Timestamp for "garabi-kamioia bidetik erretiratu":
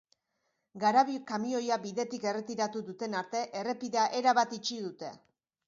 0.83-2.83